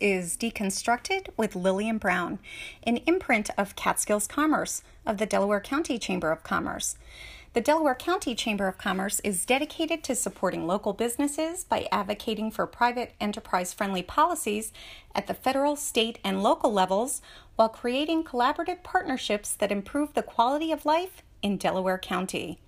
is 0.00 0.36
Deconstructed 0.36 1.28
with 1.36 1.56
Lillian 1.56 1.98
Brown, 1.98 2.38
an 2.82 2.98
imprint 3.06 3.50
of 3.58 3.76
Catskills 3.76 4.26
Commerce 4.26 4.82
of 5.04 5.18
the 5.18 5.26
Delaware 5.26 5.60
County 5.60 5.98
Chamber 5.98 6.30
of 6.30 6.42
Commerce. 6.42 6.96
The 7.54 7.60
Delaware 7.60 7.94
County 7.94 8.34
Chamber 8.34 8.68
of 8.68 8.78
Commerce 8.78 9.20
is 9.20 9.46
dedicated 9.46 10.04
to 10.04 10.14
supporting 10.14 10.66
local 10.66 10.92
businesses 10.92 11.64
by 11.64 11.88
advocating 11.90 12.50
for 12.50 12.66
private 12.66 13.14
enterprise 13.20 13.72
friendly 13.72 14.02
policies 14.02 14.72
at 15.14 15.26
the 15.26 15.34
federal, 15.34 15.74
state, 15.74 16.18
and 16.22 16.42
local 16.42 16.72
levels 16.72 17.22
while 17.56 17.68
creating 17.68 18.24
collaborative 18.24 18.82
partnerships 18.82 19.54
that 19.54 19.72
improve 19.72 20.14
the 20.14 20.22
quality 20.22 20.70
of 20.70 20.86
life 20.86 21.22
in 21.42 21.56
Delaware 21.56 21.98
County. 21.98 22.58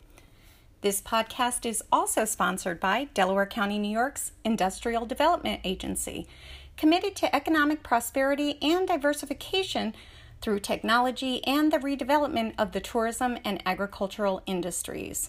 This 0.83 1.03
podcast 1.03 1.67
is 1.67 1.85
also 1.93 2.25
sponsored 2.25 2.81
by 2.81 3.09
Delaware 3.13 3.45
County, 3.45 3.79
New 3.79 3.93
York's 3.93 4.33
Industrial 4.45 5.05
Development 5.05 5.61
Agency, 5.63 6.27
committed 6.81 7.15
to 7.15 7.37
economic 7.37 7.83
prosperity 7.83 8.57
and 8.63 8.89
diversification 8.89 9.95
through 10.41 10.59
technology 10.59 11.45
and 11.47 11.71
the 11.71 11.79
redevelopment 11.79 12.55
of 12.57 12.73
the 12.73 12.81
tourism 12.81 13.37
and 13.45 13.63
agricultural 13.67 14.43
industries. 14.47 15.29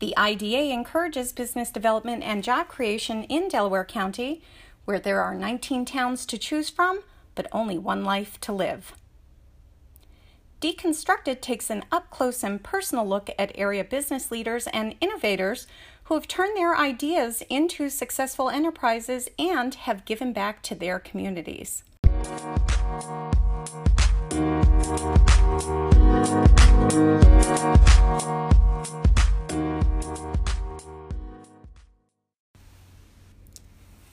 The 0.00 0.16
IDA 0.16 0.72
encourages 0.72 1.34
business 1.34 1.70
development 1.70 2.22
and 2.22 2.42
job 2.42 2.68
creation 2.68 3.24
in 3.24 3.48
Delaware 3.48 3.84
County, 3.84 4.40
where 4.86 4.98
there 4.98 5.20
are 5.20 5.34
19 5.34 5.84
towns 5.84 6.24
to 6.24 6.38
choose 6.38 6.70
from, 6.70 7.00
but 7.34 7.46
only 7.52 7.76
one 7.76 8.02
life 8.02 8.40
to 8.40 8.52
live. 8.52 8.94
Deconstructed 10.62 11.42
takes 11.42 11.68
an 11.68 11.84
up 11.92 12.08
close 12.08 12.42
and 12.42 12.64
personal 12.64 13.06
look 13.06 13.28
at 13.38 13.52
area 13.54 13.84
business 13.84 14.30
leaders 14.30 14.66
and 14.68 14.94
innovators 15.02 15.66
who 16.04 16.14
have 16.14 16.28
turned 16.28 16.56
their 16.56 16.76
ideas 16.76 17.42
into 17.48 17.88
successful 17.88 18.50
enterprises 18.50 19.28
and 19.38 19.74
have 19.74 20.04
given 20.04 20.32
back 20.32 20.62
to 20.62 20.74
their 20.74 20.98
communities. 20.98 21.82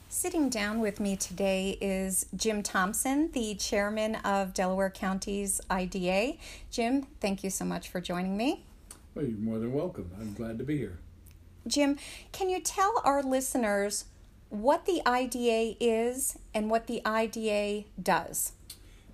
Sitting 0.08 0.50
down 0.50 0.80
with 0.80 1.00
me 1.00 1.16
today 1.18 1.78
is 1.82 2.28
Jim 2.36 2.64
Thomson, 2.64 3.32
the 3.34 3.56
chairman 3.56 4.16
of 4.18 4.54
Delaware 4.54 4.90
County's 4.90 5.60
IDA. 5.70 6.38
Jim, 6.70 7.08
thank 7.20 7.44
you 7.44 7.50
so 7.50 7.66
much 7.66 7.90
for 7.90 8.00
joining 8.00 8.38
me. 8.38 8.64
Well, 9.14 9.26
you're 9.26 9.38
more 9.38 9.60
than 9.60 9.74
welcome. 9.74 10.10
I'm 10.20 10.34
glad 10.34 10.58
to 10.60 10.64
be 10.64 10.78
here. 10.78 11.00
Jim, 11.68 11.98
can 12.32 12.50
you 12.50 12.60
tell 12.60 13.02
our 13.04 13.22
listeners 13.22 14.06
what 14.50 14.86
the 14.86 15.02
IDA 15.06 15.76
is 15.80 16.38
and 16.54 16.70
what 16.70 16.88
the 16.88 17.02
IDA 17.06 17.86
does? 18.02 18.54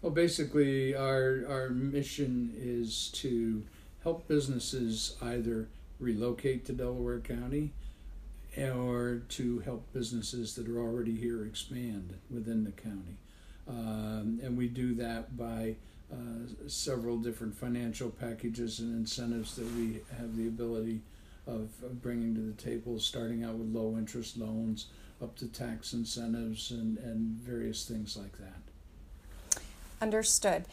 Well, 0.01 0.11
basically, 0.11 0.95
our, 0.95 1.43
our 1.47 1.69
mission 1.69 2.53
is 2.57 3.09
to 3.15 3.63
help 4.03 4.27
businesses 4.27 5.15
either 5.21 5.67
relocate 5.99 6.65
to 6.65 6.73
Delaware 6.73 7.19
County 7.19 7.71
or 8.57 9.21
to 9.29 9.59
help 9.59 9.91
businesses 9.93 10.55
that 10.55 10.67
are 10.67 10.79
already 10.79 11.15
here 11.15 11.45
expand 11.45 12.15
within 12.29 12.63
the 12.63 12.71
county. 12.71 13.17
Um, 13.67 14.39
and 14.41 14.57
we 14.57 14.67
do 14.67 14.95
that 14.95 15.37
by 15.37 15.75
uh, 16.11 16.67
several 16.67 17.17
different 17.17 17.55
financial 17.55 18.09
packages 18.09 18.79
and 18.79 18.95
incentives 18.95 19.55
that 19.57 19.69
we 19.75 19.99
have 20.17 20.37
the 20.37 20.47
ability 20.47 21.01
of, 21.47 21.69
of, 21.83 22.01
bringing 22.01 22.35
to 22.35 22.41
the 22.41 22.53
table, 22.53 22.99
starting 22.99 23.43
out 23.43 23.55
with 23.55 23.73
low 23.73 23.95
interest 23.97 24.37
loans 24.37 24.87
up 25.21 25.35
to 25.37 25.47
tax 25.47 25.93
incentives 25.93 26.71
and, 26.71 26.97
and 26.99 27.37
various 27.37 27.85
things 27.85 28.17
like 28.17 28.37
that. 28.37 29.61
Understood. 30.01 30.65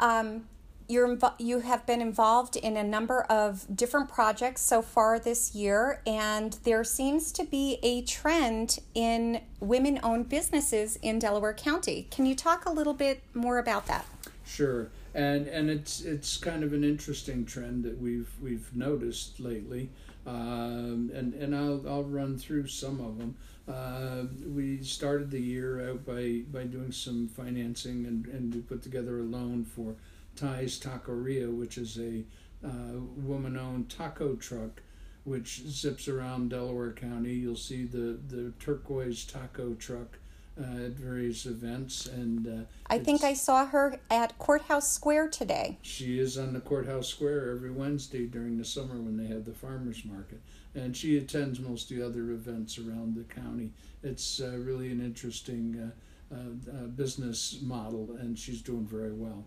Um, 0.00 0.46
you're 0.88 1.18
you 1.38 1.60
have 1.60 1.86
been 1.86 2.00
involved 2.00 2.56
in 2.56 2.76
a 2.76 2.82
number 2.82 3.22
of 3.22 3.66
different 3.74 4.08
projects 4.08 4.60
so 4.60 4.82
far 4.82 5.18
this 5.18 5.54
year 5.54 6.02
and 6.06 6.54
there 6.64 6.84
seems 6.84 7.32
to 7.32 7.44
be 7.44 7.78
a 7.82 8.02
trend 8.02 8.78
in 8.94 9.40
women-owned 9.60 10.28
businesses 10.28 10.96
in 10.96 11.18
Delaware 11.18 11.54
County. 11.54 12.08
Can 12.10 12.26
you 12.26 12.34
talk 12.34 12.66
a 12.66 12.70
little 12.70 12.94
bit 12.94 13.22
more 13.32 13.58
about 13.58 13.86
that? 13.86 14.04
Sure. 14.44 14.90
And 15.14 15.46
and 15.46 15.70
it's 15.70 16.00
it's 16.02 16.36
kind 16.36 16.62
of 16.64 16.72
an 16.72 16.84
interesting 16.84 17.44
trend 17.44 17.84
that 17.84 18.00
we've 18.00 18.30
we've 18.42 18.74
noticed 18.74 19.40
lately. 19.40 19.90
Um, 20.26 21.10
and 21.14 21.34
and 21.34 21.54
I'll 21.54 21.82
I'll 21.88 22.04
run 22.04 22.38
through 22.38 22.68
some 22.68 23.00
of 23.00 23.18
them. 23.18 23.36
Uh, 23.68 24.24
we 24.48 24.82
started 24.82 25.30
the 25.30 25.40
year 25.40 25.88
out 25.88 26.04
by, 26.04 26.42
by 26.50 26.64
doing 26.64 26.90
some 26.90 27.28
financing 27.28 28.06
and, 28.06 28.26
and 28.26 28.52
we 28.52 28.60
put 28.60 28.82
together 28.82 29.20
a 29.20 29.22
loan 29.22 29.64
for 29.64 29.94
Thai's 30.34 30.80
Taqueria, 30.80 31.48
which 31.54 31.78
is 31.78 31.96
a 31.98 32.24
uh, 32.64 32.98
woman 33.16 33.56
owned 33.56 33.88
taco 33.88 34.34
truck 34.34 34.82
which 35.24 35.62
zips 35.68 36.08
around 36.08 36.50
Delaware 36.50 36.92
County. 36.92 37.34
You'll 37.34 37.54
see 37.54 37.84
the, 37.84 38.18
the 38.28 38.52
turquoise 38.58 39.24
taco 39.24 39.74
truck 39.74 40.18
uh, 40.60 40.86
at 40.86 40.92
various 40.92 41.46
events. 41.46 42.06
And 42.06 42.46
uh, 42.46 42.64
I 42.86 42.98
think 42.98 43.24
I 43.24 43.34
saw 43.34 43.66
her 43.66 43.98
at 44.10 44.38
Courthouse 44.38 44.90
Square 44.90 45.28
today. 45.28 45.78
She 45.82 46.18
is 46.18 46.36
on 46.36 46.52
the 46.52 46.60
Courthouse 46.60 47.08
Square 47.08 47.50
every 47.50 47.70
Wednesday 47.70 48.26
during 48.26 48.58
the 48.58 48.64
summer 48.64 48.96
when 48.96 49.16
they 49.16 49.26
have 49.26 49.44
the 49.44 49.52
farmers 49.52 50.04
market. 50.04 50.40
And 50.74 50.96
she 50.96 51.18
attends 51.18 51.60
most 51.60 51.90
of 51.90 51.96
the 51.96 52.06
other 52.06 52.30
events 52.30 52.78
around 52.78 53.14
the 53.14 53.24
county. 53.34 53.70
It's 54.02 54.40
uh, 54.40 54.56
really 54.58 54.90
an 54.90 55.00
interesting 55.00 55.92
uh, 56.32 56.34
uh, 56.34 56.86
business 56.96 57.58
model, 57.62 58.16
and 58.18 58.38
she's 58.38 58.62
doing 58.62 58.86
very 58.86 59.12
well. 59.12 59.44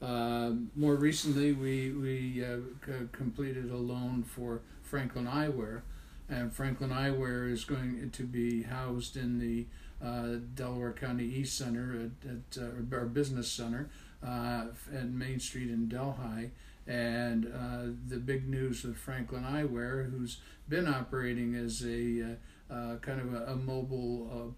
Uh, 0.00 0.52
more 0.74 0.96
recently, 0.96 1.52
we, 1.52 1.92
we 1.92 2.44
uh, 2.44 2.56
c- 2.84 3.06
completed 3.12 3.70
a 3.70 3.76
loan 3.76 4.22
for 4.22 4.62
Franklin 4.82 5.26
Eyewear, 5.26 5.82
and 6.28 6.52
Franklin 6.52 6.90
Eyewear 6.90 7.50
is 7.50 7.64
going 7.64 8.10
to 8.10 8.22
be 8.24 8.62
housed 8.62 9.16
in 9.16 9.38
the 9.38 9.66
uh, 10.04 10.38
Delaware 10.54 10.92
County 10.92 11.24
East 11.24 11.56
Center 11.56 12.10
at, 12.24 12.30
at 12.30 12.62
uh, 12.62 12.96
our 12.96 13.06
business 13.06 13.50
center 13.50 13.88
uh, 14.26 14.66
at 14.92 15.08
Main 15.10 15.40
Street 15.40 15.70
in 15.70 15.88
Delhi. 15.88 16.50
And 16.86 17.46
uh, 17.46 17.92
the 18.08 18.18
big 18.18 18.48
news 18.48 18.82
with 18.82 18.96
Franklin 18.96 19.44
Eyewear, 19.44 20.10
who's 20.10 20.38
been 20.68 20.88
operating 20.88 21.54
as 21.54 21.84
a 21.84 22.36
kind 22.68 23.20
of 23.20 23.34
a, 23.34 23.52
a 23.52 23.56
mobile 23.56 24.54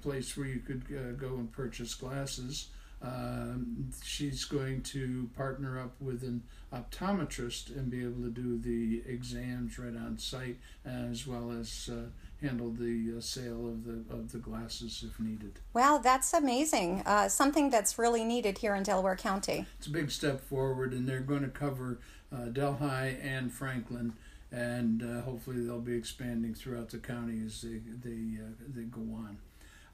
place 0.00 0.36
where 0.36 0.46
you 0.46 0.60
could 0.60 0.88
go 1.18 1.34
and 1.34 1.52
purchase 1.52 1.94
glasses. 1.94 2.68
Um, 3.00 3.90
she's 4.02 4.44
going 4.44 4.82
to 4.82 5.30
partner 5.36 5.78
up 5.80 5.94
with 6.00 6.22
an 6.22 6.42
optometrist 6.72 7.76
and 7.76 7.90
be 7.90 8.02
able 8.02 8.22
to 8.22 8.30
do 8.30 8.58
the 8.58 9.02
exams 9.10 9.78
right 9.78 9.96
on 9.96 10.18
site, 10.18 10.56
as 10.84 11.26
well 11.26 11.52
as 11.52 11.88
uh, 11.92 12.08
handle 12.44 12.70
the 12.70 13.14
uh, 13.16 13.20
sale 13.20 13.68
of 13.68 13.84
the 13.84 14.04
of 14.12 14.32
the 14.32 14.38
glasses 14.38 15.04
if 15.06 15.20
needed. 15.20 15.60
Wow, 15.74 16.00
that's 16.02 16.34
amazing! 16.34 17.02
Uh, 17.06 17.28
something 17.28 17.70
that's 17.70 17.98
really 17.98 18.24
needed 18.24 18.58
here 18.58 18.74
in 18.74 18.82
Delaware 18.82 19.16
County. 19.16 19.66
It's 19.78 19.86
a 19.86 19.90
big 19.90 20.10
step 20.10 20.40
forward, 20.40 20.92
and 20.92 21.08
they're 21.08 21.20
going 21.20 21.42
to 21.42 21.48
cover 21.48 22.00
uh, 22.32 22.46
Delhi 22.46 23.16
and 23.22 23.52
Franklin. 23.52 24.14
And 24.50 25.02
uh, 25.02 25.20
hopefully 25.22 25.60
they'll 25.66 25.78
be 25.78 25.94
expanding 25.94 26.54
throughout 26.54 26.88
the 26.88 26.96
county 26.98 27.42
as 27.44 27.60
they 27.60 27.80
they 28.02 28.40
uh, 28.40 28.48
they 28.66 28.84
go 28.84 29.02
on. 29.14 29.38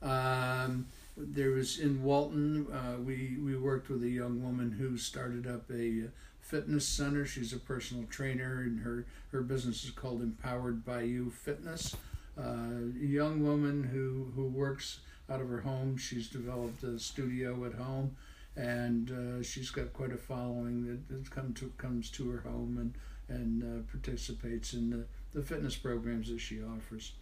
Um, 0.00 0.86
there 1.16 1.50
was 1.50 1.78
in 1.78 2.02
Walton, 2.02 2.66
uh, 2.72 3.00
we, 3.00 3.36
we 3.42 3.56
worked 3.56 3.88
with 3.88 4.02
a 4.02 4.08
young 4.08 4.42
woman 4.42 4.72
who 4.72 4.96
started 4.98 5.46
up 5.46 5.70
a 5.70 6.08
fitness 6.40 6.86
center. 6.86 7.24
She's 7.24 7.52
a 7.52 7.58
personal 7.58 8.04
trainer, 8.10 8.62
and 8.62 8.80
her, 8.80 9.06
her 9.30 9.42
business 9.42 9.84
is 9.84 9.90
called 9.90 10.22
Empowered 10.22 10.84
by 10.84 11.02
You 11.02 11.30
Fitness. 11.30 11.96
Uh, 12.36 12.90
a 13.00 13.06
young 13.06 13.44
woman 13.44 13.84
who, 13.84 14.32
who 14.34 14.48
works 14.48 15.00
out 15.30 15.40
of 15.40 15.48
her 15.48 15.60
home. 15.60 15.96
She's 15.96 16.28
developed 16.28 16.82
a 16.82 16.98
studio 16.98 17.64
at 17.64 17.74
home, 17.74 18.16
and 18.56 19.10
uh, 19.10 19.42
she's 19.42 19.70
got 19.70 19.92
quite 19.92 20.12
a 20.12 20.16
following 20.16 20.84
that, 20.86 21.08
that 21.08 21.30
come 21.30 21.54
to, 21.54 21.72
comes 21.78 22.10
to 22.10 22.28
her 22.30 22.40
home 22.40 22.76
and, 22.78 23.38
and 23.38 23.62
uh, 23.62 23.82
participates 23.90 24.74
in 24.74 24.90
the, 24.90 25.04
the 25.32 25.44
fitness 25.44 25.76
programs 25.76 26.28
that 26.28 26.40
she 26.40 26.60
offers. 26.60 27.12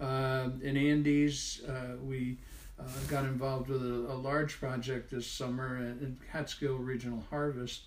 Uh, 0.00 0.48
in 0.62 0.76
Andes, 0.76 1.62
uh, 1.68 1.96
we 2.02 2.38
uh, 2.78 2.84
got 3.08 3.24
involved 3.24 3.68
with 3.68 3.82
a, 3.82 4.12
a, 4.12 4.16
large 4.16 4.58
project 4.58 5.10
this 5.10 5.26
summer 5.26 5.76
in 5.76 6.18
Catskill 6.32 6.76
Regional 6.76 7.24
Harvest, 7.30 7.82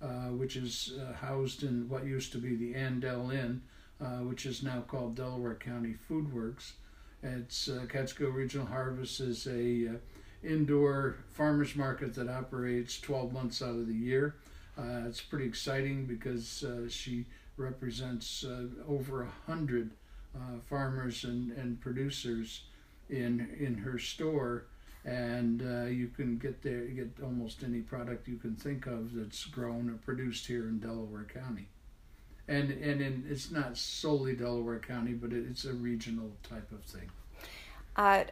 uh, 0.00 0.28
which 0.28 0.56
is 0.56 0.94
uh, 1.00 1.12
housed 1.12 1.62
in 1.62 1.88
what 1.88 2.06
used 2.06 2.32
to 2.32 2.38
be 2.38 2.56
the 2.56 2.74
Andel 2.74 3.32
Inn, 3.32 3.60
uh, 4.00 4.24
which 4.24 4.46
is 4.46 4.62
now 4.62 4.80
called 4.80 5.14
Delaware 5.14 5.56
County 5.56 5.94
Food 6.08 6.32
Works. 6.32 6.74
It's 7.22 7.68
uh, 7.68 7.84
Catskill 7.88 8.30
Regional 8.30 8.66
Harvest 8.66 9.20
is 9.20 9.46
a 9.46 9.88
uh, 9.88 9.92
indoor 10.42 11.16
farmers 11.34 11.76
market 11.76 12.14
that 12.14 12.30
operates 12.30 12.98
12 12.98 13.32
months 13.32 13.60
out 13.60 13.70
of 13.70 13.86
the 13.86 13.94
year. 13.94 14.36
it's 14.78 15.20
pretty 15.20 15.44
exciting 15.44 16.06
because 16.06 16.64
she 16.88 17.26
represents 17.58 18.42
over 18.88 19.24
a 19.24 19.28
hundred 19.46 19.90
farmers 20.66 21.24
and, 21.24 21.52
and 21.52 21.78
producers 21.82 22.62
in 23.10 23.56
in 23.58 23.74
her 23.78 23.98
store, 23.98 24.66
and 25.04 25.62
uh, 25.62 25.88
you 25.88 26.08
can 26.08 26.38
get 26.38 26.62
there 26.62 26.86
get 26.86 27.10
almost 27.22 27.62
any 27.62 27.80
product 27.80 28.28
you 28.28 28.36
can 28.36 28.56
think 28.56 28.86
of 28.86 29.14
that's 29.14 29.44
grown 29.46 29.90
or 29.90 29.94
produced 29.94 30.46
here 30.46 30.68
in 30.68 30.78
Delaware 30.78 31.26
County. 31.32 31.68
And 32.48 32.70
and 32.70 33.00
in, 33.00 33.26
it's 33.28 33.50
not 33.50 33.76
solely 33.76 34.34
Delaware 34.34 34.80
County, 34.80 35.12
but 35.12 35.32
it, 35.32 35.46
it's 35.48 35.64
a 35.64 35.72
regional 35.72 36.32
type 36.42 36.70
of 36.72 36.82
thing. 36.82 37.10
Uh, 37.96 38.24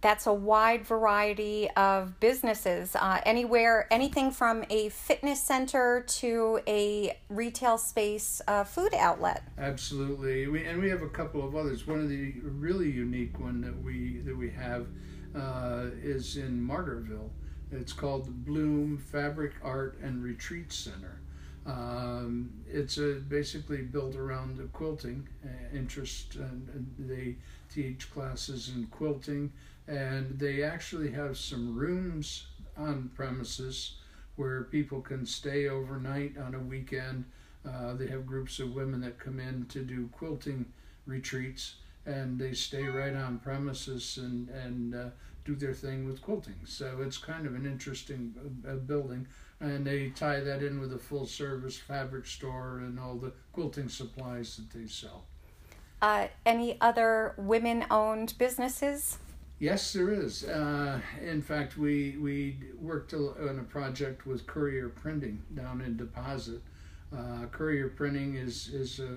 that's 0.00 0.26
a 0.26 0.32
wide 0.32 0.86
variety 0.86 1.68
of 1.76 2.18
businesses, 2.20 2.96
uh, 2.96 3.20
anywhere, 3.26 3.86
anything 3.90 4.30
from 4.30 4.64
a 4.70 4.88
fitness 4.88 5.42
center 5.42 6.04
to 6.06 6.60
a 6.66 7.18
retail 7.28 7.76
space 7.76 8.40
uh, 8.48 8.64
food 8.64 8.94
outlet. 8.94 9.42
Absolutely, 9.58 10.46
we, 10.46 10.64
and 10.64 10.80
we 10.80 10.88
have 10.88 11.02
a 11.02 11.08
couple 11.08 11.46
of 11.46 11.54
others. 11.54 11.86
One 11.86 12.00
of 12.00 12.08
the 12.08 12.34
really 12.42 12.90
unique 12.90 13.38
one 13.38 13.60
that 13.60 13.82
we 13.82 14.18
that 14.24 14.36
we 14.36 14.50
have 14.50 14.86
uh, 15.34 15.86
is 16.02 16.36
in 16.36 16.66
Margaretville. 16.66 17.30
It's 17.72 17.92
called 17.92 18.26
the 18.26 18.30
Bloom 18.30 18.96
Fabric 18.96 19.52
Art 19.62 19.98
and 20.02 20.22
Retreat 20.22 20.72
Center. 20.72 21.20
Um, 21.66 22.50
it's 22.68 22.98
a, 22.98 23.14
basically 23.14 23.82
built 23.82 24.14
around 24.14 24.56
the 24.56 24.64
quilting 24.64 25.28
uh, 25.44 25.76
interest, 25.76 26.36
and, 26.36 26.68
and 26.72 26.94
they 26.98 27.34
teach 27.72 28.10
classes 28.12 28.70
in 28.74 28.86
quilting, 28.86 29.52
and 29.88 30.38
they 30.38 30.62
actually 30.62 31.10
have 31.10 31.36
some 31.36 31.76
rooms 31.76 32.46
on 32.76 33.10
premises 33.14 33.96
where 34.36 34.64
people 34.64 35.00
can 35.00 35.26
stay 35.26 35.68
overnight 35.68 36.38
on 36.38 36.54
a 36.54 36.60
weekend. 36.60 37.24
Uh, 37.68 37.94
they 37.94 38.06
have 38.06 38.26
groups 38.26 38.60
of 38.60 38.74
women 38.74 39.00
that 39.00 39.18
come 39.18 39.40
in 39.40 39.66
to 39.66 39.80
do 39.82 40.08
quilting 40.12 40.66
retreats, 41.04 41.76
and 42.04 42.38
they 42.38 42.52
stay 42.52 42.84
right 42.84 43.14
on 43.16 43.38
premises 43.40 44.18
and 44.18 44.48
and 44.50 44.94
uh, 44.94 45.08
do 45.44 45.54
their 45.54 45.72
thing 45.74 46.06
with 46.06 46.20
quilting. 46.20 46.60
So 46.64 46.98
it's 47.00 47.18
kind 47.18 47.46
of 47.46 47.54
an 47.54 47.66
interesting 47.66 48.34
uh, 48.68 48.74
building, 48.74 49.26
and 49.60 49.86
they 49.86 50.10
tie 50.10 50.40
that 50.40 50.62
in 50.62 50.80
with 50.80 50.92
a 50.92 50.98
full 50.98 51.26
service 51.26 51.78
fabric 51.78 52.26
store 52.26 52.78
and 52.78 52.98
all 52.98 53.14
the 53.14 53.32
quilting 53.52 53.88
supplies 53.88 54.56
that 54.56 54.78
they 54.78 54.86
sell. 54.86 55.24
Uh, 56.02 56.28
any 56.44 56.78
other 56.80 57.34
women 57.38 57.84
owned 57.90 58.34
businesses? 58.38 59.18
Yes, 59.58 59.94
there 59.94 60.12
is. 60.12 60.44
Uh, 60.44 61.00
in 61.22 61.40
fact, 61.40 61.78
we 61.78 62.18
we 62.18 62.58
worked 62.78 63.14
on 63.14 63.58
a 63.58 63.62
project 63.62 64.26
with 64.26 64.46
Courier 64.46 64.90
Printing 64.90 65.42
down 65.54 65.80
in 65.80 65.96
Deposit. 65.96 66.60
Uh, 67.16 67.46
Courier 67.50 67.88
Printing 67.88 68.34
is 68.34 68.68
is 68.68 69.00
a, 69.00 69.16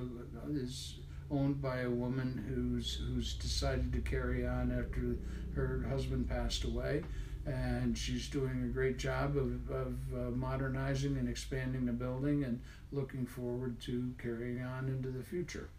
is 0.50 1.00
owned 1.30 1.62
by 1.62 1.82
a 1.82 1.90
woman 1.90 2.46
who's 2.48 3.02
who's 3.08 3.34
decided 3.34 3.92
to 3.92 4.00
carry 4.00 4.48
on 4.48 4.72
after 4.72 5.18
her 5.56 5.86
husband 5.90 6.30
passed 6.30 6.64
away, 6.64 7.04
and 7.50 7.98
she's 7.98 8.28
doing 8.28 8.64
a 8.64 8.68
great 8.68 8.98
job 8.98 9.36
of 9.36 9.70
of 9.72 9.96
uh, 10.14 10.32
modernizing 10.32 11.18
and 11.18 11.28
expanding 11.28 11.86
the 11.86 11.92
building 11.92 12.44
and 12.44 12.62
looking 12.92 13.26
forward 13.26 13.80
to 13.82 14.14
carrying 14.22 14.62
on 14.64 14.88
into 14.88 15.10
the 15.10 15.24
future. 15.24 15.70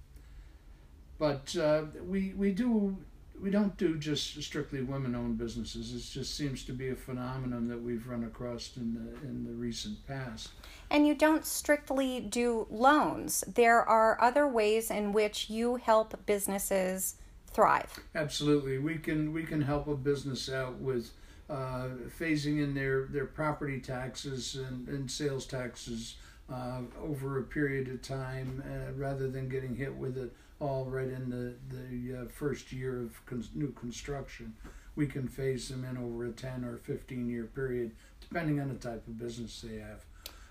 But 1.19 1.55
uh, 1.57 1.85
we 2.07 2.35
we 2.37 2.53
do 2.53 2.97
we 3.41 3.51
don't 3.51 3.77
do 3.77 3.97
just 3.97 4.43
strictly 4.43 4.83
women-owned 4.83 5.39
businesses. 5.39 5.95
It 5.95 6.13
just 6.13 6.37
seems 6.37 6.63
to 6.65 6.73
be 6.73 6.91
a 6.91 6.97
phenomenon 6.97 7.69
that 7.69 7.81
we've 7.81 8.07
run 8.07 8.25
across 8.25 8.73
in 8.77 8.95
the 8.95 9.29
in 9.29 9.45
the 9.45 9.53
recent 9.53 10.07
past. 10.07 10.51
And 10.91 11.07
you 11.07 11.15
don't 11.15 11.47
strictly 11.47 12.21
do 12.21 12.67
loans. 12.69 13.45
There 13.47 13.83
are 13.83 14.21
other 14.21 14.47
ways 14.49 14.91
in 14.91 15.13
which 15.13 15.49
you 15.49 15.77
help 15.77 16.27
businesses 16.27 17.17
thrive. 17.47 18.01
Absolutely, 18.15 18.79
we 18.79 18.99
can 18.99 19.33
we 19.33 19.45
can 19.45 19.63
help 19.63 19.87
a 19.87 19.95
business 19.95 20.51
out 20.51 20.79
with 20.81 21.13
uh, 21.51 21.89
phasing 22.19 22.63
in 22.63 22.75
their 22.75 23.07
their 23.07 23.27
property 23.27 23.81
taxes 23.81 24.55
and, 24.55 24.89
and 24.89 25.11
sales 25.11 25.47
taxes 25.47 26.17
uh, 26.53 26.81
over 27.03 27.39
a 27.39 27.43
period 27.43 27.89
of 27.89 28.03
time, 28.03 28.63
uh, 28.67 28.93
rather 28.95 29.29
than 29.29 29.49
getting 29.49 29.75
hit 29.75 29.95
with 29.95 30.17
it 30.17 30.33
all 30.61 30.85
right 30.85 31.09
in 31.09 31.31
the, 31.31 31.55
the 31.75 32.23
uh, 32.23 32.25
first 32.29 32.71
year 32.71 33.01
of 33.01 33.55
new 33.55 33.73
construction. 33.73 34.55
We 34.95 35.07
can 35.07 35.27
phase 35.27 35.69
them 35.69 35.85
in 35.85 35.97
over 35.97 36.27
a 36.27 36.33
10 36.33 36.65
or 36.65 36.77
15 36.77 37.29
year 37.29 37.45
period, 37.45 37.93
depending 38.21 38.61
on 38.61 38.69
the 38.69 38.75
type 38.75 39.07
of 39.07 39.19
business 39.19 39.65
they 39.67 39.79
have. 39.79 40.05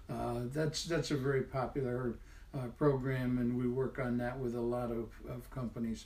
Uh, 0.09 0.41
that's, 0.51 0.85
that's 0.85 1.11
a 1.11 1.17
very 1.17 1.43
popular 1.43 2.15
uh, 2.55 2.67
program, 2.77 3.37
and 3.37 3.55
we 3.55 3.67
work 3.67 3.99
on 3.99 4.17
that 4.17 4.39
with 4.39 4.55
a 4.55 4.61
lot 4.61 4.89
of, 4.89 5.09
of 5.29 5.49
companies. 5.51 6.05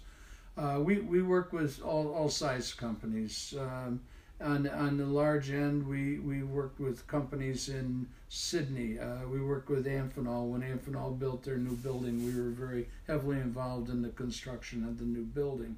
Uh, 0.57 0.79
we, 0.83 0.99
we 0.99 1.21
work 1.21 1.53
with 1.53 1.81
all, 1.81 2.11
all 2.13 2.29
size 2.29 2.73
companies. 2.73 3.53
Um, 3.57 4.01
on 4.43 4.67
on 4.69 4.97
the 4.97 5.05
large 5.05 5.49
end, 5.49 5.87
we 5.87 6.19
we 6.19 6.43
worked 6.43 6.79
with 6.79 7.07
companies 7.07 7.69
in 7.69 8.07
Sidney. 8.29 8.99
Uh, 8.99 9.27
we 9.31 9.41
worked 9.41 9.69
with 9.69 9.85
Amphenol 9.85 10.49
when 10.49 10.61
Amphenol 10.61 11.17
built 11.17 11.43
their 11.43 11.57
new 11.57 11.75
building. 11.77 12.25
We 12.25 12.39
were 12.39 12.49
very 12.49 12.87
heavily 13.07 13.37
involved 13.37 13.89
in 13.89 14.01
the 14.01 14.09
construction 14.09 14.83
of 14.83 14.99
the 14.99 15.05
new 15.05 15.23
building, 15.23 15.77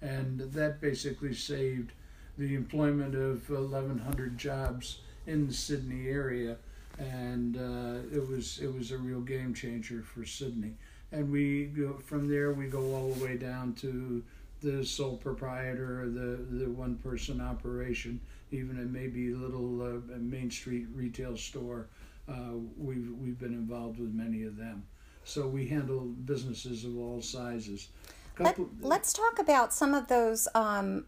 and 0.00 0.40
that 0.40 0.80
basically 0.80 1.34
saved 1.34 1.92
the 2.38 2.54
employment 2.54 3.14
of 3.14 3.48
1,100 3.48 4.38
jobs 4.38 4.98
in 5.26 5.46
the 5.46 5.52
Sidney 5.52 6.08
area, 6.08 6.56
and 6.98 7.56
uh, 7.56 8.14
it 8.14 8.26
was 8.28 8.58
it 8.60 8.72
was 8.72 8.90
a 8.90 8.98
real 8.98 9.20
game 9.20 9.54
changer 9.54 10.02
for 10.02 10.24
Sidney. 10.24 10.74
And 11.12 11.30
we 11.30 11.66
go 11.66 11.98
from 12.04 12.28
there. 12.28 12.52
We 12.52 12.66
go 12.66 12.94
all 12.94 13.10
the 13.12 13.24
way 13.24 13.36
down 13.36 13.74
to 13.74 14.22
the 14.62 14.84
sole 14.84 15.16
proprietor, 15.16 16.08
the 16.08 16.44
the 16.50 16.70
one 16.70 16.96
person 16.96 17.40
operation, 17.40 18.20
even 18.50 18.78
it 18.78 18.90
may 18.90 19.08
be 19.08 19.32
a 19.32 19.36
little 19.36 19.82
uh, 19.82 20.18
Main 20.18 20.50
Street 20.50 20.86
retail 20.94 21.36
store. 21.36 21.88
Uh, 22.28 22.54
we've 22.76 23.10
we've 23.18 23.38
been 23.38 23.54
involved 23.54 23.98
with 23.98 24.12
many 24.12 24.44
of 24.44 24.56
them, 24.56 24.84
so 25.24 25.46
we 25.46 25.66
handle 25.66 26.00
businesses 26.00 26.84
of 26.84 26.96
all 26.96 27.20
sizes. 27.20 27.88
Couple, 28.34 28.70
Let, 28.80 29.02
us 29.02 29.12
talk 29.12 29.38
about 29.38 29.74
some 29.74 29.92
of 29.92 30.08
those 30.08 30.48
um, 30.54 31.06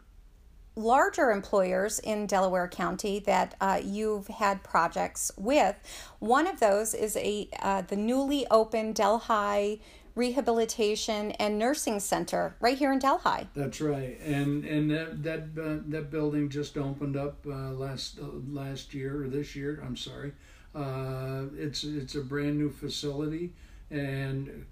larger 0.76 1.30
employers 1.30 1.98
in 1.98 2.26
Delaware 2.26 2.68
County 2.68 3.18
that 3.20 3.54
uh, 3.60 3.80
you've 3.82 4.26
had 4.28 4.62
projects 4.62 5.32
with. 5.36 5.76
One 6.18 6.46
of 6.46 6.60
those 6.60 6.94
is 6.94 7.16
a 7.16 7.48
uh, 7.60 7.82
the 7.82 7.96
newly 7.96 8.46
opened 8.50 8.96
Delhi 8.96 9.80
Rehabilitation 10.14 11.32
and 11.32 11.58
Nursing 11.58 11.98
Center 11.98 12.54
right 12.60 12.78
here 12.78 12.92
in 12.92 13.00
Delhi. 13.00 13.48
That's 13.54 13.80
right, 13.80 14.18
and 14.20 14.64
and 14.64 14.90
that 14.90 15.22
that 15.24 15.40
uh, 15.60 15.82
that 15.88 16.10
building 16.10 16.48
just 16.48 16.78
opened 16.78 17.16
up 17.16 17.44
uh, 17.46 17.70
last 17.72 18.18
uh, 18.20 18.26
last 18.48 18.94
year 18.94 19.24
or 19.24 19.28
this 19.28 19.56
year. 19.56 19.82
I'm 19.84 19.96
sorry. 19.96 20.32
Uh, 20.74 21.44
it's 21.56 21.82
it's 21.84 22.14
a 22.14 22.20
brand 22.20 22.58
new 22.58 22.70
facility, 22.70 23.52
and 23.90 24.66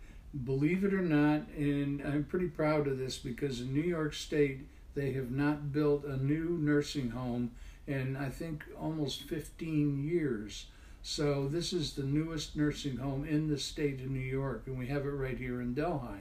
believe 0.44 0.84
it 0.84 0.94
or 0.94 1.02
not, 1.02 1.42
and 1.56 2.00
I'm 2.02 2.25
pretty 2.25 2.49
proud 2.49 2.87
of 2.87 2.99
this 2.99 3.18
because 3.18 3.61
in 3.61 3.75
New 3.75 3.82
York 3.82 4.14
State 4.14 4.61
they 4.94 5.12
have 5.12 5.30
not 5.30 5.72
built 5.72 6.04
a 6.04 6.16
new 6.16 6.50
nursing 6.61 7.11
home 7.11 7.50
in 7.87 8.16
I 8.16 8.28
think 8.28 8.64
almost 8.80 9.22
15 9.22 10.04
years. 10.04 10.66
So 11.02 11.49
this 11.49 11.73
is 11.73 11.94
the 11.94 12.04
newest 12.04 12.56
nursing 12.56 12.97
home 12.97 13.25
in 13.25 13.49
the 13.49 13.59
state 13.59 14.00
of 14.00 14.11
New 14.11 14.21
York, 14.21 14.62
and 14.66 14.78
we 14.78 14.87
have 14.87 15.04
it 15.04 15.11
right 15.11 15.37
here 15.37 15.61
in 15.61 15.75
Delhi. 15.75 16.21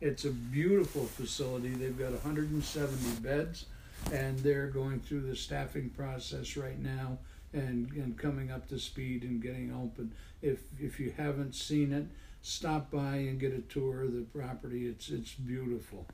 It's 0.00 0.26
a 0.26 0.30
beautiful 0.30 1.06
facility. 1.06 1.70
They've 1.70 1.98
got 1.98 2.12
170 2.12 3.20
beds, 3.20 3.66
and 4.12 4.38
they're 4.40 4.68
going 4.68 5.00
through 5.00 5.22
the 5.22 5.36
staffing 5.36 5.90
process 5.90 6.56
right 6.56 6.78
now 6.78 7.18
and, 7.52 7.90
and 7.92 8.16
coming 8.16 8.50
up 8.50 8.68
to 8.68 8.78
speed 8.78 9.22
and 9.22 9.42
getting 9.42 9.72
open. 9.72 10.12
If 10.42 10.60
if 10.78 11.00
you 11.00 11.12
haven't 11.16 11.54
seen 11.54 11.92
it, 11.92 12.06
stop 12.42 12.90
by 12.90 13.16
and 13.16 13.40
get 13.40 13.52
a 13.52 13.60
tour 13.62 14.02
of 14.02 14.12
the 14.12 14.22
property. 14.22 14.86
It's 14.86 15.10
it's 15.10 15.32
beautiful. 15.32 16.06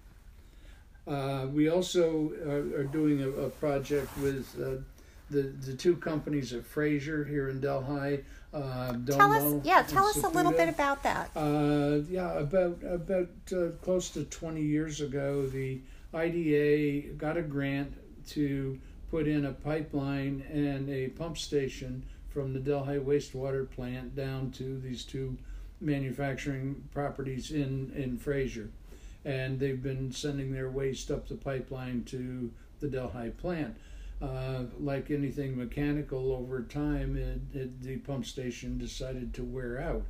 Uh, 1.06 1.46
we 1.52 1.68
also 1.68 2.32
are, 2.44 2.80
are 2.80 2.84
doing 2.84 3.22
a, 3.22 3.28
a 3.28 3.50
project 3.50 4.16
with 4.18 4.48
uh, 4.60 4.82
the 5.30 5.42
the 5.42 5.74
two 5.74 5.96
companies 5.96 6.52
at 6.52 6.64
Fraser 6.64 7.24
here 7.24 7.48
in 7.48 7.60
Delhi. 7.60 8.24
Uh, 8.52 8.96
tell 9.06 9.32
us, 9.32 9.64
yeah, 9.64 9.82
tell 9.82 10.06
us 10.06 10.22
a 10.22 10.28
little 10.28 10.52
bit 10.52 10.68
about 10.68 11.02
that. 11.02 11.30
Uh, 11.36 12.00
yeah, 12.08 12.38
about 12.38 12.78
about 12.88 13.28
uh, 13.52 13.70
close 13.82 14.10
to 14.10 14.24
twenty 14.24 14.62
years 14.62 15.00
ago, 15.00 15.46
the 15.46 15.80
IDA 16.14 17.14
got 17.14 17.36
a 17.36 17.42
grant 17.42 17.92
to 18.28 18.78
put 19.10 19.26
in 19.28 19.44
a 19.46 19.52
pipeline 19.52 20.44
and 20.50 20.88
a 20.88 21.08
pump 21.08 21.38
station 21.38 22.04
from 22.28 22.52
the 22.52 22.60
Delhi 22.60 22.98
wastewater 22.98 23.68
plant 23.68 24.14
down 24.16 24.50
to 24.52 24.78
these 24.80 25.04
two 25.04 25.36
manufacturing 25.80 26.88
properties 26.94 27.50
in 27.50 27.92
in 27.96 28.16
Fraser, 28.16 28.70
and 29.24 29.58
they've 29.58 29.82
been 29.82 30.12
sending 30.12 30.52
their 30.52 30.70
waste 30.70 31.10
up 31.10 31.28
the 31.28 31.34
pipeline 31.34 32.04
to 32.04 32.52
the 32.80 32.88
Delhi 32.88 33.30
plant 33.30 33.76
uh, 34.22 34.62
like 34.80 35.10
anything 35.10 35.56
mechanical, 35.56 36.32
over 36.32 36.62
time, 36.62 37.16
it, 37.16 37.40
it, 37.56 37.82
the 37.82 37.96
pump 37.98 38.24
station 38.24 38.78
decided 38.78 39.34
to 39.34 39.44
wear 39.44 39.80
out. 39.80 40.04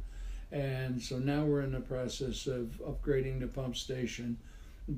And 0.53 1.03
so 1.03 1.19
now 1.19 1.45
we're 1.45 1.63
in 1.63 1.73
the 1.73 1.81
process 1.81 2.47
of 2.47 2.81
upgrading 2.87 3.41
the 3.41 3.49
pump 3.49 3.77
station 3.77 4.39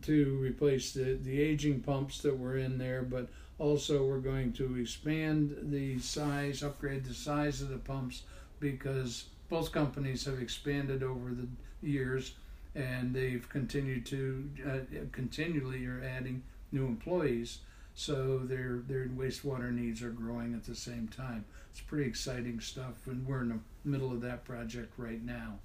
to 0.02 0.36
replace 0.38 0.92
the, 0.92 1.18
the 1.22 1.40
aging 1.40 1.80
pumps 1.80 2.18
that 2.18 2.38
were 2.38 2.58
in 2.58 2.76
there, 2.76 3.02
but 3.02 3.28
Also, 3.58 4.04
we're 4.04 4.20
going 4.20 4.52
to 4.52 4.76
expand 4.76 5.56
the 5.62 5.98
size, 5.98 6.62
upgrade 6.62 7.04
the 7.04 7.14
size 7.14 7.60
of 7.60 7.70
the 7.70 7.78
pumps 7.78 8.22
because 8.60 9.24
both 9.48 9.72
companies 9.72 10.24
have 10.24 10.40
expanded 10.40 11.02
over 11.02 11.30
the 11.30 11.48
years 11.82 12.34
and 12.74 13.12
they've 13.12 13.48
continued 13.48 14.06
to 14.06 14.48
uh, 14.64 14.78
continually 15.10 15.84
are 15.86 16.02
adding 16.04 16.42
new 16.70 16.86
employees 16.86 17.58
so 17.98 18.38
their 18.38 18.76
their 18.86 19.08
wastewater 19.08 19.72
needs 19.72 20.02
are 20.02 20.10
growing 20.10 20.54
at 20.54 20.62
the 20.62 20.74
same 20.74 21.08
time 21.08 21.44
it's 21.72 21.80
pretty 21.80 22.08
exciting 22.08 22.60
stuff 22.60 22.94
and 23.06 23.26
we're 23.26 23.42
in 23.42 23.48
the 23.48 23.58
middle 23.84 24.12
of 24.12 24.20
that 24.20 24.44
project 24.44 24.92
right 24.96 25.24
now 25.24 25.58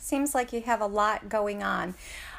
Seems 0.00 0.32
like 0.32 0.52
you 0.52 0.60
have 0.62 0.80
a 0.80 0.86
lot 0.86 1.28
going 1.28 1.64
on. 1.64 1.96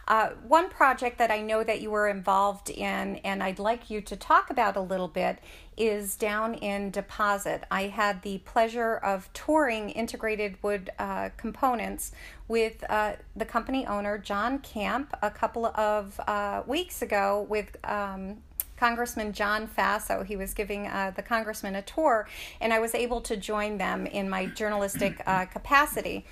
Uh, 0.08 0.30
one 0.48 0.70
project 0.70 1.18
that 1.18 1.30
I 1.30 1.42
know 1.42 1.62
that 1.62 1.82
you 1.82 1.92
were 1.92 2.08
involved 2.08 2.70
in, 2.70 3.18
and 3.18 3.44
I'd 3.44 3.60
like 3.60 3.90
you 3.90 4.00
to 4.00 4.16
talk 4.16 4.50
about 4.50 4.78
a 4.78 4.82
little 4.82 5.10
bit, 5.10 5.40
is 5.76 6.16
down 6.16 6.54
in 6.54 6.90
Deposit. 6.90 7.66
I 7.70 7.84
had 7.84 8.22
the 8.22 8.38
pleasure 8.40 8.96
of 8.96 9.32
touring 9.34 9.90
integrated 9.90 10.56
wood 10.64 10.90
uh, 10.98 11.30
components 11.36 12.14
with 12.48 12.84
uh, 12.90 13.18
the 13.36 13.46
company 13.46 13.86
owner, 13.86 14.18
John 14.18 14.60
Camp, 14.60 15.14
a 15.22 15.30
couple 15.30 15.66
of 15.66 16.18
uh, 16.28 16.64
weeks 16.66 17.02
ago 17.02 17.46
with. 17.50 17.76
Um, 17.84 18.38
Congressman 18.80 19.34
John 19.34 19.68
Faso. 19.68 20.26
He 20.26 20.38
was 20.38 20.54
giving 20.54 20.88
uh, 20.88 21.12
the 21.14 21.22
congressman 21.22 21.76
a 21.76 21.82
tour, 21.82 22.28
and 22.62 22.72
I 22.72 22.80
was 22.80 22.96
able 22.96 23.20
to 23.22 23.36
join 23.36 23.78
them 23.78 24.06
in 24.08 24.30
my 24.30 24.46
journalistic 24.46 25.22
uh, 25.26 25.46
capacity. 25.46 26.26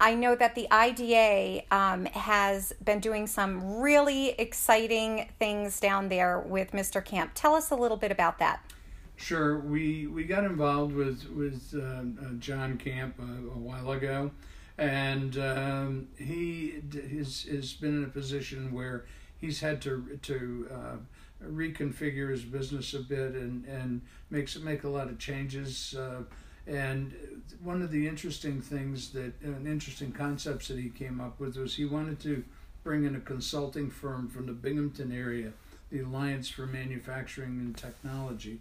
I 0.00 0.14
know 0.14 0.34
that 0.34 0.54
the 0.54 0.66
IDA 0.70 1.62
um, 1.70 2.06
has 2.06 2.72
been 2.82 3.00
doing 3.00 3.26
some 3.26 3.80
really 3.80 4.30
exciting 4.30 5.28
things 5.38 5.78
down 5.78 6.08
there 6.08 6.40
with 6.40 6.72
Mr. 6.72 7.04
Camp. 7.04 7.32
Tell 7.34 7.54
us 7.54 7.70
a 7.70 7.76
little 7.76 7.98
bit 7.98 8.10
about 8.10 8.38
that. 8.38 8.60
Sure, 9.16 9.58
we 9.58 10.08
we 10.08 10.24
got 10.24 10.44
involved 10.44 10.94
with 10.94 11.30
with 11.30 11.72
uh, 11.76 12.26
uh, 12.26 12.32
John 12.38 12.78
Camp 12.78 13.14
a, 13.20 13.22
a, 13.22 13.58
while 13.58 13.92
ago, 13.92 14.32
and 14.76 15.38
um, 15.38 16.08
he 16.18 16.82
has 17.16 17.42
has 17.44 17.74
been 17.74 17.98
in 17.98 18.04
a 18.04 18.08
position 18.08 18.72
where 18.72 19.04
he's 19.38 19.60
had 19.60 19.80
to 19.82 20.18
to 20.22 20.68
uh, 20.72 20.96
reconfigure 21.50 22.30
his 22.30 22.42
business 22.42 22.94
a 22.94 23.00
bit 23.00 23.34
and 23.34 23.64
and 23.66 24.00
makes 24.30 24.58
make 24.58 24.84
a 24.84 24.88
lot 24.88 25.08
of 25.08 25.18
changes 25.18 25.94
uh, 25.94 26.22
and 26.66 27.12
one 27.62 27.82
of 27.82 27.90
the 27.90 28.08
interesting 28.08 28.60
things 28.60 29.10
that, 29.10 29.32
an 29.42 29.66
interesting 29.66 30.12
concepts 30.12 30.68
that 30.68 30.78
he 30.78 30.88
came 30.88 31.20
up 31.20 31.38
with 31.38 31.56
was 31.56 31.76
he 31.76 31.84
wanted 31.84 32.20
to 32.20 32.42
bring 32.82 33.04
in 33.04 33.16
a 33.16 33.20
consulting 33.20 33.90
firm 33.90 34.28
from 34.28 34.46
the 34.46 34.52
Binghamton 34.52 35.12
area, 35.12 35.52
the 35.90 36.00
Alliance 36.00 36.48
for 36.48 36.66
Manufacturing 36.66 37.58
and 37.60 37.76
Technology. 37.76 38.60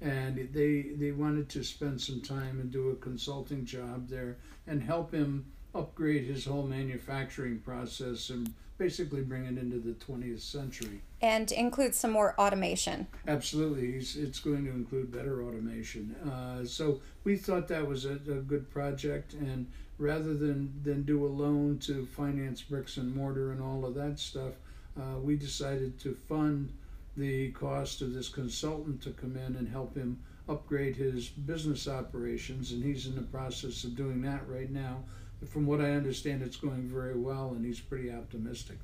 And 0.00 0.48
they, 0.52 0.82
they 0.96 1.10
wanted 1.10 1.48
to 1.50 1.64
spend 1.64 2.00
some 2.00 2.20
time 2.20 2.60
and 2.60 2.70
do 2.70 2.90
a 2.90 2.96
consulting 2.96 3.64
job 3.64 4.08
there 4.08 4.36
and 4.66 4.82
help 4.82 5.12
him 5.12 5.46
upgrade 5.74 6.24
his 6.24 6.44
whole 6.44 6.64
manufacturing 6.64 7.58
process 7.58 8.30
and 8.30 8.52
basically 8.80 9.20
bring 9.20 9.44
it 9.44 9.58
into 9.58 9.78
the 9.78 9.92
20th 9.92 10.40
century. 10.40 11.02
And 11.20 11.52
include 11.52 11.94
some 11.94 12.12
more 12.12 12.34
automation. 12.38 13.06
Absolutely. 13.28 13.96
It's 14.22 14.40
going 14.40 14.64
to 14.64 14.70
include 14.70 15.12
better 15.12 15.44
automation. 15.44 16.16
Uh, 16.26 16.64
so 16.64 17.00
we 17.24 17.36
thought 17.36 17.68
that 17.68 17.86
was 17.86 18.06
a, 18.06 18.12
a, 18.12 18.40
good 18.40 18.70
project. 18.70 19.34
And 19.34 19.66
rather 19.98 20.32
than, 20.32 20.72
than 20.82 21.02
do 21.02 21.26
a 21.26 21.28
loan 21.28 21.78
to 21.80 22.06
finance 22.06 22.62
bricks 22.62 22.96
and 22.96 23.14
mortar 23.14 23.52
and 23.52 23.60
all 23.60 23.84
of 23.84 23.94
that 23.96 24.18
stuff, 24.18 24.54
uh, 24.98 25.18
we 25.18 25.36
decided 25.36 26.00
to 26.00 26.14
fund 26.14 26.72
the 27.18 27.50
cost 27.50 28.00
of 28.00 28.14
this 28.14 28.30
consultant 28.30 29.02
to 29.02 29.10
come 29.10 29.36
in 29.36 29.56
and 29.56 29.68
help 29.68 29.94
him 29.94 30.18
upgrade 30.48 30.96
his 30.96 31.28
business 31.28 31.86
operations. 31.86 32.72
And 32.72 32.82
he's 32.82 33.06
in 33.06 33.14
the 33.14 33.22
process 33.22 33.84
of 33.84 33.94
doing 33.94 34.22
that 34.22 34.48
right 34.48 34.70
now 34.70 35.04
from 35.48 35.66
what 35.66 35.80
I 35.80 35.92
understand, 35.92 36.42
it's 36.42 36.56
going 36.56 36.88
very 36.88 37.18
well, 37.18 37.52
and 37.54 37.64
he's 37.64 37.80
pretty 37.80 38.12
optimistic. 38.12 38.78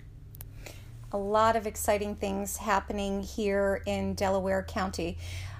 A 1.12 1.18
lot 1.18 1.56
of 1.56 1.66
exciting 1.66 2.16
things 2.16 2.56
happening 2.56 3.22
here 3.22 3.82
in 3.86 4.14
Delaware 4.14 4.62
County. 4.62 5.18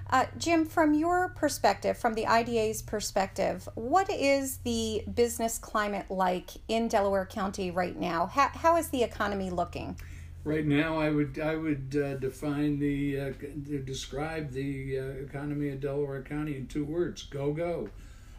Uh, 0.09 0.25
Jim, 0.37 0.65
from 0.65 0.93
your 0.93 1.29
perspective, 1.29 1.97
from 1.97 2.13
the 2.13 2.25
IDA's 2.25 2.81
perspective, 2.81 3.67
what 3.75 4.09
is 4.09 4.57
the 4.57 5.03
business 5.13 5.57
climate 5.57 6.09
like 6.09 6.51
in 6.69 6.87
Delaware 6.87 7.25
County 7.25 7.71
right 7.71 7.97
now? 7.97 8.25
How, 8.25 8.49
how 8.49 8.77
is 8.77 8.89
the 8.89 9.03
economy 9.03 9.49
looking? 9.49 9.99
Right 10.45 10.65
now, 10.65 10.97
I 10.97 11.09
would 11.09 11.39
I 11.39 11.55
would 11.55 12.01
uh, 12.01 12.15
define 12.15 12.79
the 12.79 13.19
uh, 13.19 13.31
describe 13.83 14.51
the 14.51 14.97
uh, 14.97 15.03
economy 15.25 15.69
of 15.69 15.81
Delaware 15.81 16.21
County 16.21 16.55
in 16.55 16.67
two 16.67 16.85
words: 16.85 17.23
go 17.23 17.51
go. 17.51 17.89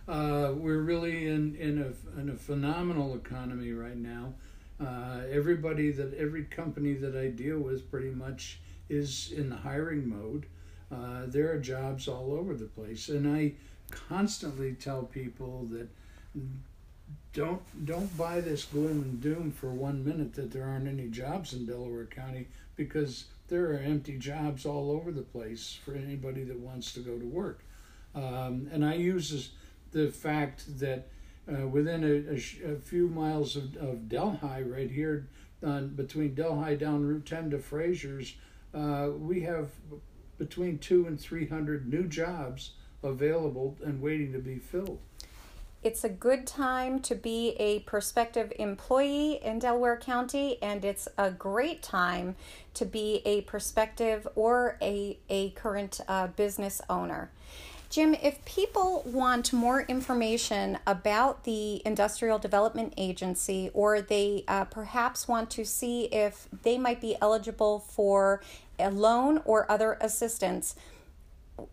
Uh, 0.09 0.55
we're 0.57 0.81
really 0.81 1.27
in, 1.27 1.55
in, 1.57 1.79
a, 1.83 2.21
in 2.21 2.31
a 2.31 2.35
phenomenal 2.35 3.15
economy 3.15 3.73
right 3.73 3.97
now. 3.97 4.33
Uh, 4.81 5.21
everybody 5.31 5.91
that 5.91 6.15
every 6.15 6.45
company 6.45 6.95
that 6.95 7.15
I 7.15 7.27
deal 7.29 7.59
with 7.59 7.91
pretty 7.91 8.11
much 8.11 8.61
is 8.89 9.33
in 9.37 9.51
the 9.51 9.57
hiring 9.57 10.09
mode. 10.09 10.47
Uh, 10.91 11.27
there 11.27 11.53
are 11.53 11.59
jobs 11.59 12.09
all 12.09 12.33
over 12.33 12.55
the 12.55 12.65
place, 12.65 13.11
and 13.11 13.37
I 13.37 13.53
constantly 13.91 14.73
tell 14.73 15.03
people 15.03 15.67
that 15.73 15.89
don't 17.35 17.61
don't 17.85 18.17
buy 18.17 18.41
this 18.41 18.65
gloom 18.65 19.03
and 19.03 19.21
doom 19.21 19.51
for 19.51 19.71
one 19.71 20.05
minute 20.05 20.35
that 20.35 20.51
there 20.51 20.65
aren't 20.65 20.89
any 20.89 21.09
jobs 21.09 21.53
in 21.53 21.67
Delaware 21.67 22.07
County 22.07 22.47
because 22.77 23.25
there 23.49 23.73
are 23.73 23.79
empty 23.79 24.17
jobs 24.17 24.65
all 24.65 24.91
over 24.91 25.13
the 25.13 25.23
place 25.23 25.79
for 25.85 25.93
anybody 25.95 26.45
that 26.45 26.59
wants 26.59 26.93
to 26.95 27.01
go 27.01 27.19
to 27.19 27.27
work. 27.27 27.61
Um, 28.15 28.69
and 28.73 28.85
I 28.85 28.95
use 28.95 29.31
this 29.31 29.51
the 29.93 30.09
fact 30.09 30.79
that 30.81 31.09
uh, 31.51 31.67
within 31.67 32.05
a, 32.05 32.35
a, 32.35 32.75
a, 32.75 32.77
few 32.77 33.09
miles 33.09 33.57
of, 33.57 33.77
of 33.77 34.09
Delhi, 34.09 34.63
right 34.63 34.91
here 34.91 35.29
on, 35.65 35.89
between 35.89 36.35
Delhi 36.35 36.77
down 36.77 37.07
Route 37.07 37.25
10 37.25 37.51
to 37.51 37.59
Fraser's, 37.59 38.35
uh, 38.75 39.09
we 39.17 39.41
have 39.41 39.71
between 40.39 40.79
two 40.79 41.07
and 41.07 41.19
300 41.19 41.89
new 41.89 42.05
jobs 42.05 42.73
available 43.03 43.77
and 43.85 44.01
waiting 44.01 44.33
to 44.33 44.39
be 44.39 44.59
filled. 44.59 44.99
It's 45.81 46.03
a 46.03 46.09
good 46.09 46.45
time 46.45 46.99
to 47.03 47.15
be 47.15 47.51
a 47.59 47.81
prospective 47.81 48.53
employee 48.59 49.41
in 49.45 49.61
Delaware 49.61 49.97
County, 49.97 50.61
and 50.61 50.85
it's 50.85 51.07
a 51.17 51.31
great 51.31 51.83
time 51.83 52.35
to 52.75 52.85
be 52.85 53.23
a 53.25 53.43
prospective 53.43 54.27
or 54.35 54.77
a, 54.83 55.19
a 55.29 55.51
current 55.51 56.01
uh, 56.09 56.27
business 56.29 56.81
owner. 56.91 57.31
Jim, 57.91 58.15
if 58.15 58.45
people 58.45 59.03
want 59.07 59.51
more 59.51 59.81
information 59.83 60.79
about 60.87 61.45
the 61.45 61.81
Industrial 61.87 62.39
Development 62.39 62.93
Agency 62.99 63.71
or 63.73 64.03
they 64.03 64.45
uh, 64.47 64.67
perhaps 64.67 65.27
want 65.27 65.49
to 65.51 65.65
see 65.65 66.05
if 66.07 66.49
they 66.63 66.77
might 66.77 67.01
be 67.01 67.17
eligible 67.23 67.79
for 67.79 68.43
a 68.79 68.91
loan 68.91 69.41
or 69.47 69.71
other 69.71 69.97
assistance, 70.03 70.77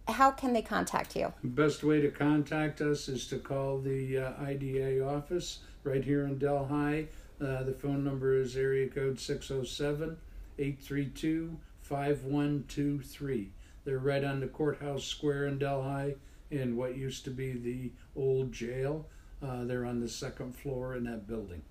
how 0.08 0.32
can 0.32 0.54
they 0.54 0.62
contact 0.62 1.18
you? 1.18 1.34
Best 1.44 1.84
way 1.84 2.00
to 2.00 2.10
contact 2.10 2.80
us 2.80 3.10
is 3.10 3.28
to 3.28 3.38
call 3.38 3.80
the 3.80 4.18
uh, 4.18 4.32
IDA 4.42 5.06
office 5.06 5.60
right 5.84 6.04
here 6.04 6.24
in 6.26 6.38
Delhi. 6.38 7.10
Uh, 7.42 7.64
the 7.64 7.76
phone 7.78 8.06
number 8.06 8.40
is 8.40 8.56
area 8.56 8.88
code 8.88 9.20
607 9.20 10.16
832 10.58 11.58
5123. 11.82 13.52
They're 13.86 14.00
right 14.00 14.24
on 14.24 14.40
the 14.40 14.48
courthouse 14.48 15.06
square 15.06 15.46
in 15.46 15.60
Delhi 15.60 16.16
in 16.52 16.76
what 16.76 16.98
used 16.98 17.24
to 17.26 17.32
be 17.32 17.54
the 17.54 17.92
old 18.16 18.52
jail. 18.52 19.08
Uh, 19.42 19.64
they're 19.64 19.86
on 19.86 20.00
the 20.00 20.10
second 20.10 20.56
floor 20.56 20.96
in 20.96 21.04
that 21.06 21.28
building. 21.28 21.62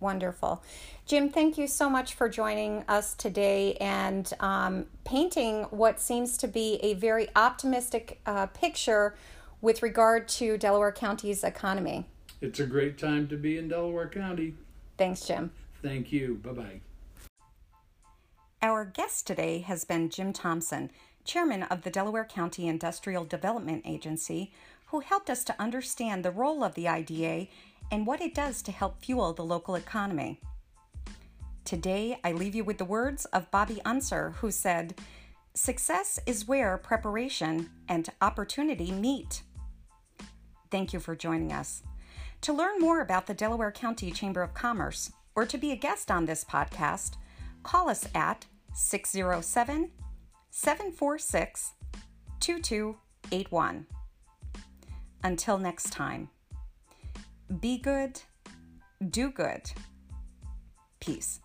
Wonderful. 0.00 0.62
Jim, 1.06 1.28
thank 1.28 1.58
you 1.58 1.66
so 1.66 1.90
much 1.90 2.14
for 2.14 2.28
joining 2.28 2.84
us 2.88 3.14
today 3.14 3.74
and 3.74 4.32
um, 4.38 4.86
painting 5.04 5.64
what 5.64 6.00
seems 6.00 6.36
to 6.38 6.48
be 6.48 6.76
a 6.82 6.94
very 6.94 7.28
optimistic 7.34 8.20
uh, 8.26 8.46
picture 8.46 9.16
with 9.60 9.82
regard 9.82 10.28
to 10.28 10.56
Delaware 10.56 10.92
County's 10.92 11.42
economy. 11.42 12.06
It's 12.40 12.60
a 12.60 12.66
great 12.66 12.96
time 12.96 13.26
to 13.28 13.36
be 13.36 13.58
in 13.58 13.68
Delaware 13.68 14.08
County. 14.08 14.54
Thanks, 14.96 15.26
Jim. 15.26 15.50
Thank 15.82 16.12
you. 16.12 16.40
Bye 16.44 16.52
bye. 16.52 16.80
Our 18.62 18.84
guest 18.84 19.26
today 19.26 19.60
has 19.60 19.84
been 19.84 20.10
Jim 20.10 20.32
Thomson 20.32 20.90
chairman 21.28 21.62
of 21.64 21.82
the 21.82 21.90
Delaware 21.90 22.24
County 22.24 22.66
Industrial 22.66 23.22
Development 23.22 23.82
Agency, 23.84 24.50
who 24.86 25.00
helped 25.00 25.28
us 25.28 25.44
to 25.44 25.60
understand 25.60 26.24
the 26.24 26.30
role 26.30 26.64
of 26.64 26.74
the 26.74 26.88
IDA 26.88 27.48
and 27.92 28.06
what 28.06 28.22
it 28.22 28.34
does 28.34 28.62
to 28.62 28.72
help 28.72 29.02
fuel 29.02 29.34
the 29.34 29.44
local 29.44 29.74
economy. 29.74 30.40
Today, 31.66 32.18
I 32.24 32.32
leave 32.32 32.54
you 32.54 32.64
with 32.64 32.78
the 32.78 32.86
words 32.86 33.26
of 33.26 33.50
Bobby 33.50 33.78
Unser, 33.84 34.30
who 34.38 34.50
said, 34.50 34.98
Success 35.52 36.18
is 36.24 36.48
where 36.48 36.78
preparation 36.78 37.68
and 37.88 38.08
opportunity 38.22 38.90
meet. 38.90 39.42
Thank 40.70 40.94
you 40.94 41.00
for 41.00 41.14
joining 41.14 41.52
us. 41.52 41.82
To 42.42 42.54
learn 42.54 42.78
more 42.78 43.02
about 43.02 43.26
the 43.26 43.34
Delaware 43.34 43.72
County 43.72 44.10
Chamber 44.12 44.42
of 44.42 44.54
Commerce 44.54 45.12
or 45.34 45.44
to 45.44 45.58
be 45.58 45.72
a 45.72 45.76
guest 45.76 46.10
on 46.10 46.24
this 46.24 46.42
podcast, 46.42 47.16
call 47.62 47.90
us 47.90 48.08
at 48.14 48.46
607 48.72 49.90
746 50.60 51.74
2281. 52.40 53.86
Until 55.22 55.56
next 55.56 55.92
time, 55.92 56.30
be 57.60 57.78
good, 57.78 58.20
do 59.08 59.30
good. 59.30 59.70
Peace. 60.98 61.38